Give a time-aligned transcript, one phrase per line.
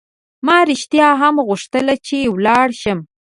[0.45, 2.99] ما رښتیا هم غوښتل چې ولاړ شم.